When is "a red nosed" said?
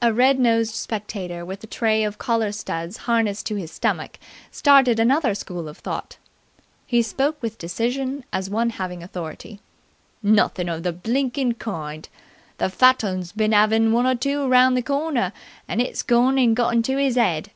0.00-0.74